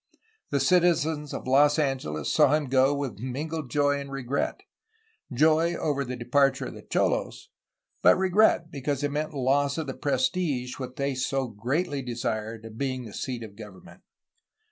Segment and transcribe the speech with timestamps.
[0.49, 4.61] The citizens of Los Angeles saw hun go with mingled joy and regret,—
[5.31, 7.49] ^joy over the de parture of the cholosy
[8.01, 12.79] but regret because it meant loss of the prestige, which they so greatly desired, of
[12.79, 14.01] being the seat of government.